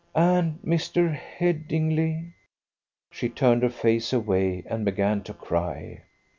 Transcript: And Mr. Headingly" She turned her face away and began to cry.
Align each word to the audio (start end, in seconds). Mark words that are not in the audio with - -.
And 0.15 0.59
Mr. 0.63 1.13
Headingly" 1.15 2.33
She 3.11 3.29
turned 3.29 3.61
her 3.61 3.69
face 3.69 4.11
away 4.11 4.63
and 4.67 4.83
began 4.83 5.21
to 5.25 5.33
cry. 5.35 6.01